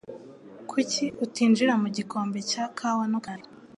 [0.69, 3.47] Kuki utinjira mu gikombe cya kawa no kuganira?